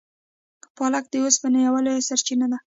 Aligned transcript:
پالک 0.77 1.05
د 1.09 1.13
اوسپنې 1.23 1.59
یوه 1.67 1.79
لویه 1.85 2.05
سرچینه 2.09 2.47
ده. 2.51 2.57